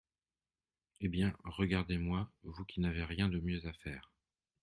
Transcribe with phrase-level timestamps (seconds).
[1.01, 4.11] Eh bien, regardez-moi, vous qui n’avez rien de mieux à faire!